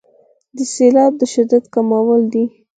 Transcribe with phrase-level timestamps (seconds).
[0.57, 2.45] د سیلاب د شدت کمول دي.